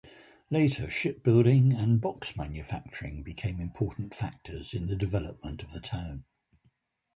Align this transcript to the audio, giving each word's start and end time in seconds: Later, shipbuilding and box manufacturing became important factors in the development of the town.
Later, 0.49 0.89
shipbuilding 0.89 1.73
and 1.73 2.01
box 2.01 2.35
manufacturing 2.35 3.21
became 3.21 3.59
important 3.61 4.15
factors 4.15 4.73
in 4.73 4.87
the 4.87 4.95
development 4.95 5.61
of 5.61 5.73
the 5.73 5.79
town. 5.79 6.25